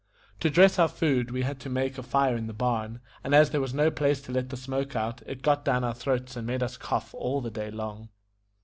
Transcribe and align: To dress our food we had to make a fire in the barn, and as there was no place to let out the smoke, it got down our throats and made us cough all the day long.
To 0.39 0.49
dress 0.49 0.79
our 0.79 0.87
food 0.87 1.29
we 1.29 1.43
had 1.43 1.59
to 1.59 1.69
make 1.69 1.99
a 1.99 2.01
fire 2.01 2.35
in 2.35 2.47
the 2.47 2.53
barn, 2.55 3.01
and 3.23 3.35
as 3.35 3.51
there 3.51 3.61
was 3.61 3.71
no 3.71 3.91
place 3.91 4.19
to 4.21 4.31
let 4.31 4.45
out 4.45 4.49
the 4.49 4.57
smoke, 4.57 4.95
it 5.27 5.43
got 5.43 5.63
down 5.63 5.83
our 5.83 5.93
throats 5.93 6.35
and 6.35 6.47
made 6.47 6.63
us 6.63 6.75
cough 6.75 7.13
all 7.13 7.39
the 7.39 7.51
day 7.51 7.69
long. 7.69 8.09